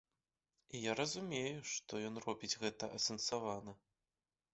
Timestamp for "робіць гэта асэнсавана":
2.23-3.77